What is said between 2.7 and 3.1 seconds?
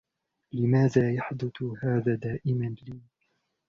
لي؟